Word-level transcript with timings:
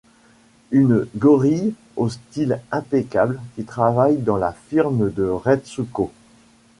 Une 0.71 1.05
gorille 1.15 1.75
au 1.95 2.09
style 2.09 2.59
impeccable 2.71 3.39
qui 3.55 3.65
travaille 3.65 4.17
dans 4.17 4.37
la 4.37 4.51
firme 4.51 5.11
de 5.11 5.27
Retsuko. 5.29 6.11